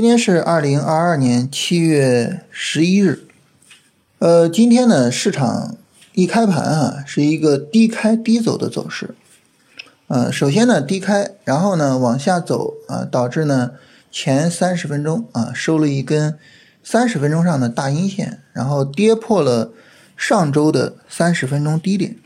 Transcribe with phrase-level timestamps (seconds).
[0.00, 3.26] 今天是二零二二年七月十一日，
[4.18, 5.76] 呃，今天呢，市场
[6.14, 9.14] 一开盘啊，是一个低开低走的走势，
[10.06, 13.72] 呃，首先呢低开，然后呢往下走啊，导致呢
[14.10, 16.38] 前三十分钟啊收了一根
[16.82, 19.70] 三十分钟上的大阴线，然后跌破了
[20.16, 22.16] 上周的三十分钟低点，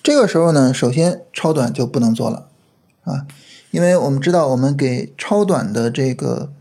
[0.00, 2.46] 这个时候呢，首先超短就不能做了
[3.02, 3.26] 啊，
[3.72, 6.52] 因为我们知道我们给超短的这个。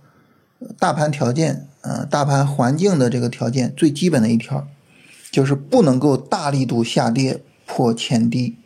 [0.79, 4.67] 大盘条件，呃，大盘环境的这个条件最基本的一条，
[5.31, 8.57] 就是不能够大力度下跌破前低，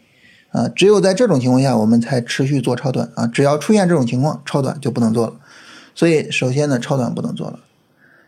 [0.52, 3.28] 啊，只有在这种情况下，我们才持续做超短啊。
[3.28, 5.34] 只要出现这种情况，超短就不能做了。
[5.96, 7.60] 所以，首先呢，超短不能做了，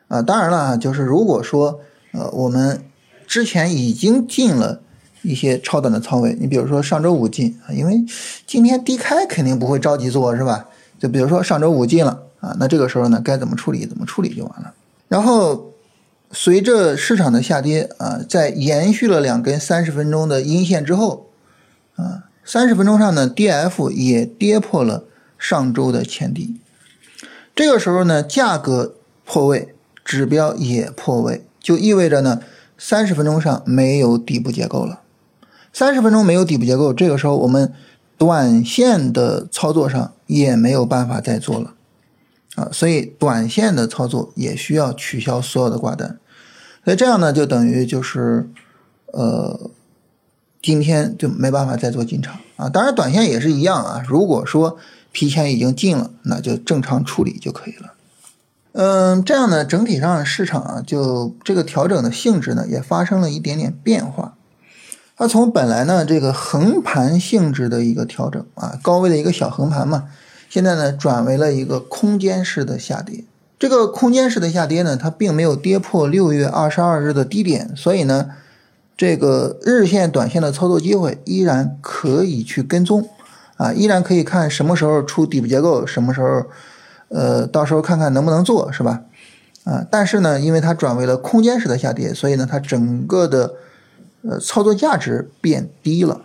[0.07, 1.79] 啊，当然了，就是如果说，
[2.13, 2.83] 呃，我们
[3.27, 4.81] 之前已经进了
[5.21, 8.03] 一些超短的仓位，你比如说上周五进，因为
[8.47, 10.67] 今天低开肯定不会着急做，是吧？
[10.97, 12.23] 就比如说上周五进了。
[12.39, 14.73] 啊，那这个时候呢，该怎么处理怎么处理就完了。
[15.07, 15.73] 然后
[16.31, 21.27] 随着市场的下跌啊，在延续了两根三十分钟的阴线之后，
[21.95, 25.05] 啊，三十分钟上呢，D F 也跌破了
[25.37, 26.55] 上周的前低。
[27.55, 28.95] 这个时候呢，价格
[29.25, 29.73] 破位，
[30.05, 32.41] 指标也破位，就意味着呢，
[32.77, 35.01] 三十分钟上没有底部结构了。
[35.73, 37.73] 三十分钟没有底部结构，这个时候我们
[38.17, 41.73] 短线的操作上也没有办法再做了。
[42.59, 46.19] 啊，所以短线的操作也需要取消所有的挂单，
[46.83, 48.49] 所以这样呢，就等于就是，
[49.13, 49.71] 呃，
[50.61, 52.67] 今天就没办法再做进场啊。
[52.67, 54.03] 当然，短线也是一样啊。
[54.05, 54.77] 如果说
[55.13, 57.93] 提前已经进了，那就正常处理就可以了。
[58.73, 64.35] 嗯，这样呢，整体上市场啊，就这个调整的性质呢，也发生了一点点变化。
[65.15, 70.09] 它从本来呢这个横盘性质的一个调整啊，高位的一个小横盘嘛。
[70.49, 73.23] 现在呢，转为了一个空间式的下跌。
[73.59, 78.31] 这个空间式的下跌呢，它并没有跌破六月二十二日的低点，所以呢，
[78.97, 83.07] 这个日线、短线的操作机会依然可以去跟踪，
[83.57, 86.45] 啊，依然可以看什么时候出底部结构，什么时候，
[87.09, 89.03] 呃，到时候看看能不能做，是吧？
[89.65, 93.53] 啊，但是呢，因为它转为了空间式的下跌，所以呢，它整个的
[94.23, 96.21] 呃操作价值变低了。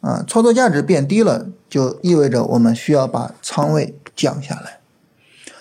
[0.00, 4.78] 啊，操作价值变低了，就意味着我们需要把仓位降下来。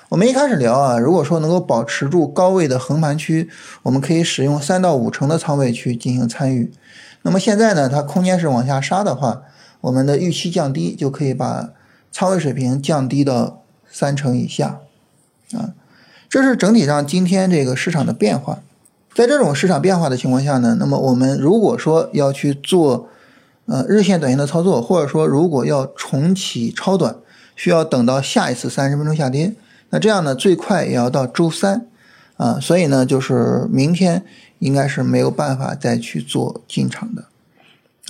[0.09, 3.50] 我们一开始聊啊，如果说能够保持住高位的横盘区，
[3.81, 6.72] 我们可以使用三到五成的仓位去进行参与。
[7.24, 9.41] 那么现在呢，它空间是往下杀的话，
[9.81, 11.72] 我们的预期降低，就可以把
[12.12, 14.81] 仓位水平降低到三成以下。
[15.53, 15.74] 啊，
[16.30, 18.59] 这是整体上今天这个市场的变化。
[19.16, 23.09] 在这种市场变化的情况下呢，那么我们如果说要去做。
[23.66, 27.16] 呃，日线、短线的操作，或者说如果要重启超短，
[27.56, 29.56] 需要等到下一次三十分钟下跌，
[29.90, 31.88] 那这样呢，最快也要到周三，
[32.35, 34.25] 啊，所以呢，就是明天
[34.59, 37.25] 应该是没有办法再去做进场的，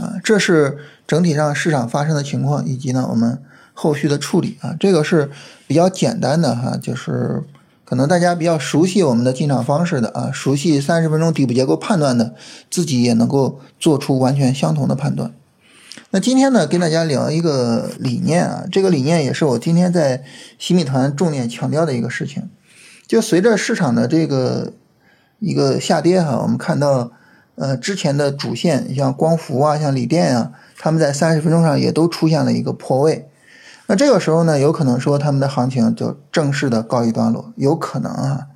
[0.03, 3.39] 啊，这是整体上市场发生的情况，以及呢我们
[3.73, 5.29] 后续的处理啊，这个是
[5.67, 7.43] 比较简单的哈，就是
[7.85, 12.33] 可能大家比较熟悉我们的进场方式的啊，熟悉三十分钟底部结构判断的，
[12.71, 15.31] 自己也能够做出完全相同的判断。
[16.15, 20.23] 那今天呢，跟大家聊一个理念啊，这个理念也是我今天在
[20.59, 22.51] 新米团重点强调的一个事情。
[23.07, 24.73] 就随着市场的这个
[25.39, 27.11] 一个下跌哈，我们看到
[27.55, 33.27] 呃之前的主线像光伏啊、像锂电啊，他们在三十分钟上也都出现了一个破位。
[33.87, 38.49] 那这个时候呢，有可能说他们的行情就正式的告一段落，有可能啊。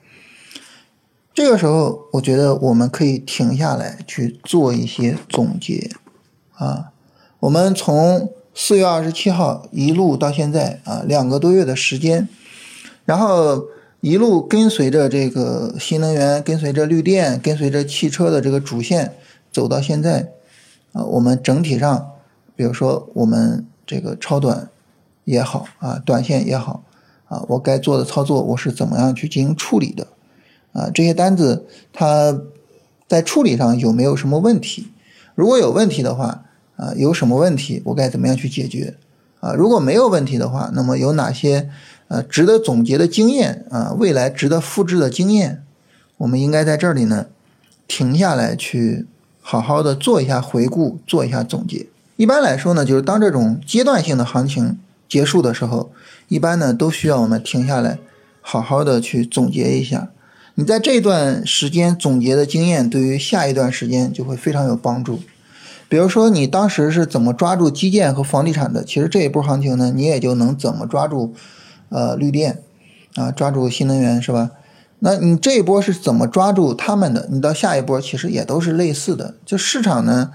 [1.34, 5.90] 这个时候，我觉得我们可以停下来去做一些总结
[6.54, 6.92] 啊。
[7.40, 12.28] 我们从四月二十七号一路到现在啊，两个多月的时间，
[13.06, 13.66] 然后
[14.02, 19.14] 一路跟随着这个新能源，跟随着绿电，跟随着汽车的这个主线
[19.52, 20.32] 走到现在
[20.94, 22.14] 啊，我们整体上，
[22.56, 24.70] 比如说我们这个超短
[25.26, 26.84] 也好啊，短线也好
[27.28, 30.08] 啊，我该做的操作我是怎么样去进行处理的
[30.74, 30.90] 啊？
[30.92, 32.42] 这些单子它
[33.08, 34.88] 在处理上有没有什么问题？
[35.36, 36.46] 如果有问题的话。
[36.78, 38.96] 啊，有什么问题，我该怎么样去解决？
[39.40, 41.70] 啊，如果没有问题的话，那么有哪些
[42.08, 45.62] 呃值得总结的经验啊，未来值得复制的经验，
[46.18, 47.28] 我们应该在这里呢
[47.88, 49.06] 停下来去
[49.42, 51.86] 好好的做一下回顾，做一下总结。
[52.16, 55.92] 一般来说呢，就是当这种阶段性的行情结束的时候，
[56.28, 58.00] 一般呢都需要我们停下来
[58.42, 60.10] 好好的去总结一下。
[60.56, 65.20] 你在这段时间总结的经验，对于下一段时间就会非常有帮助。
[65.90, 71.34] 比如说你当时是怎么抓住基建和房地产的，其实这一波行情呢，你也就能怎么抓住，
[71.90, 72.62] 呃，绿电，
[73.16, 74.52] 啊，抓住新能源是吧？
[75.00, 77.28] 那你这一波是怎么抓住他们的？
[77.32, 79.36] 你到下一波其实也都是类似的。
[79.46, 80.32] 就市场呢，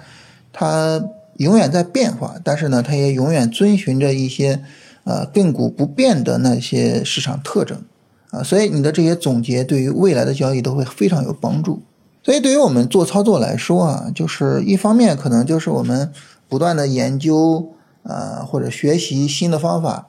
[0.53, 1.03] 它
[1.39, 4.63] 永远在变化，但是呢，它也永远遵循着一些
[5.05, 7.83] 呃亘古不变的那些市场特征
[8.31, 8.43] 啊。
[8.43, 11.83] 所以你的这些总结对于未来的交易都会非常有帮助。
[12.23, 16.13] 所以对于我们做操作来说啊，就是一方面可能就是我们
[16.49, 17.73] 不断的研究
[18.03, 20.09] 啊或者学习新的方法，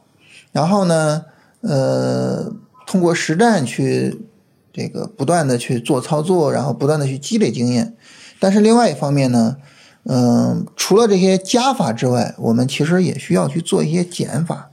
[0.51, 1.25] 然后呢，
[1.62, 2.54] 呃，
[2.86, 4.27] 通过实战去。
[4.75, 7.94] 这个不断的去做操作，然后不断的去积累经验，
[8.39, 9.57] 但是另外一方面呢，
[10.06, 14.71] 嗯，除了这些加法之外，我们其实也需要去做一些减法。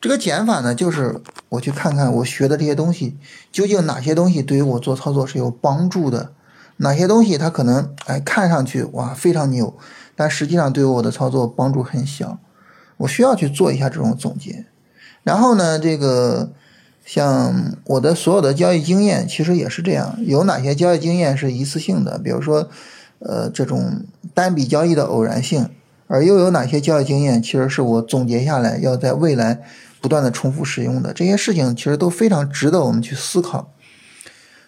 [0.00, 1.20] 这个减法呢，就是
[1.50, 3.18] 我去看看我学的这些东西，
[3.52, 6.32] 究竟哪些东西对于我做操作是有帮助的，
[6.80, 9.76] 哪些东西它可能哎看上去哇非常牛，
[10.14, 12.38] 但实际上对于我的操作帮助很小，
[12.98, 14.66] 我需要去做一下这种总结。
[15.22, 16.50] 然后呢，这个。
[17.02, 20.16] 像我的所有的交易经验，其实也是这样。
[20.20, 22.16] 有哪些交易经验是一次性的？
[22.18, 22.68] 比如说，
[23.18, 25.70] 呃，这种单笔交易的偶然性，
[26.06, 29.60] 而又有哪些交易经验，其实是我总结下来要在未来
[30.00, 31.12] 不断的重复使用的。
[31.12, 33.72] 这些事情其实都非常值得我们去思考。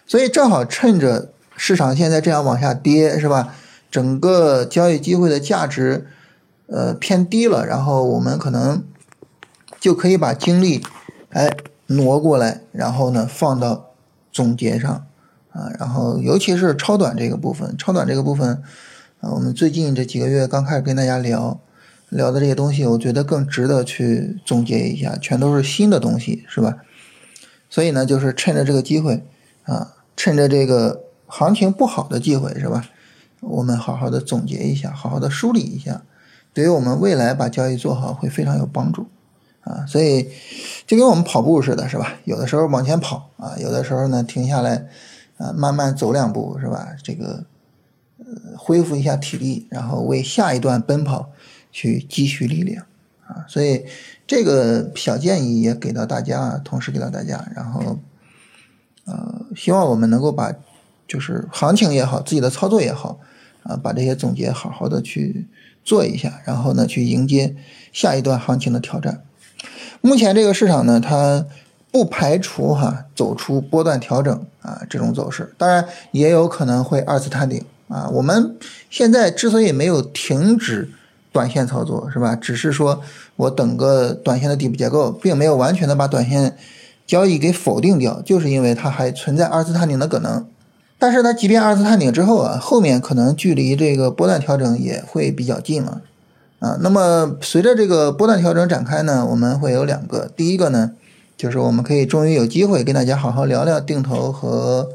[0.05, 1.31] 所以正好趁着
[1.65, 3.55] 市场现在这样往下跌，是吧？
[3.89, 6.05] 整个交易机会的价值，
[6.67, 8.83] 呃，偏低了，然后我们可能
[9.79, 10.83] 就可以把精力，
[11.29, 11.55] 哎。
[11.87, 13.91] 挪过来，然后呢，放到
[14.31, 14.89] 总结上
[15.51, 18.63] 啊，然后尤其是超短这个部分，超短这个部分
[19.19, 21.59] 啊，我们最近这几个月刚开始跟大家聊
[22.09, 26.77] 聊的这些东西，我觉得更值得去总结一下，全都是新的东西，是吧？
[27.69, 29.21] 所以呢，就是趁着这个机会
[29.65, 31.03] 啊，趁着这个
[31.35, 32.87] 行情不好的机会，是吧？
[33.41, 36.03] 我们好好的总结一下，好好的梳理一下，
[36.53, 39.07] 对于我们未来把交易做好会非常有帮助。
[39.61, 40.29] 啊，所以
[40.85, 42.13] 就跟我们跑步似的，是吧？
[42.25, 44.85] 有的时候往前跑啊，有的时候呢停下来，
[45.37, 46.89] 啊，慢慢走两步，是吧？
[47.01, 47.43] 这个
[48.19, 51.31] 呃，恢复一下体力，然后为下一段奔跑
[51.71, 52.85] 去积蓄力量
[53.25, 53.45] 啊。
[53.47, 53.85] 所以
[54.27, 57.97] 这个小建议也给到大家，同时给到大家，然后
[59.05, 60.53] 呃，希望我们能够把
[61.07, 63.19] 就是行情也好，自己的操作也好
[63.63, 65.47] 啊，把这些总结好好的去
[65.83, 67.55] 做一下，然后呢，去迎接
[67.91, 69.21] 下一段行情的挑战。
[70.01, 71.45] 目前这个市场呢，它
[71.91, 78.09] 不排除哈走出波段调整啊这种走势，当然也有可能会二次探顶啊。
[78.09, 78.57] 我们
[78.89, 80.89] 现在之所以没有停止
[81.31, 82.35] 短线操作，是吧？
[82.35, 83.01] 只是说
[83.35, 86.57] 我等个短线的底部结构，并没有完全的把短线
[87.05, 90.45] 交易给否定掉，就是因为它还存在二次探顶的可能。
[91.03, 96.01] 但是它即便二次探顶之后啊，后面可能距离这个波段调整也会比较近了。
[96.59, 100.31] 啊，那么随着这个波段调整展开呢，我们会有两个。
[100.33, 100.91] 第一个呢，
[101.35, 104.87] 就是我们可以终于有机会跟大家好好聊聊定投和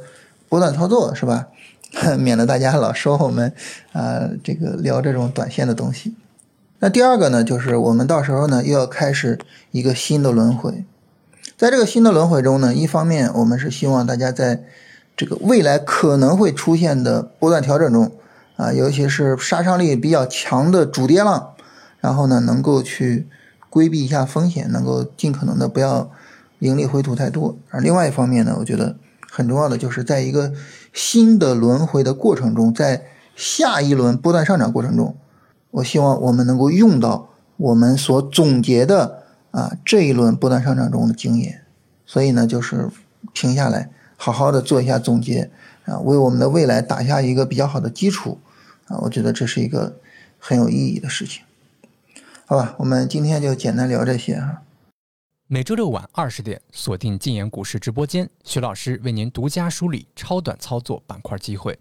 [0.49, 1.49] 波段操作，是吧？
[2.19, 3.53] 免得大家老说我们
[3.93, 6.15] 啊这个聊这种短线的东西。
[6.79, 9.39] 那第二个呢，就是我们到时候呢又要开始
[9.73, 10.87] 一个新的轮回。
[11.59, 14.63] 在这个新的轮回中呢，一方面我们是希望大家在
[15.19, 18.11] 这个未来可能会出现的波段调整中
[18.57, 21.51] 啊，尤其是杀伤力比较强的主跌浪。
[22.01, 23.27] 然后呢，能够去
[23.69, 26.09] 规避一下风险，能够尽可能的不要
[26.61, 27.59] 盈利回吐太多。
[27.71, 28.95] 而另外一方面呢，我觉得
[29.29, 30.53] 很重要的就是在一个
[30.93, 33.03] 新的轮回的过程中，在
[33.35, 35.17] 下一轮波段上涨过程中，
[35.73, 41.63] 我希望我们能够用到我们所总结的啊这一轮波段上涨中的经验。
[42.07, 42.89] 所以呢，就是
[43.35, 45.49] 停下来，好好的做一下总结
[45.85, 48.41] 啊，为我们的未来打下一个比较好的基础
[48.89, 50.01] 啊，我觉得这是一个
[50.41, 51.45] 很有意义的事情。
[52.45, 54.63] 好吧，我们今天就简单聊这些啊。
[55.47, 61.79] 每周六晚二十点，锁定禁言股市直播间，徐老师为您独家梳理超短操作板块机会。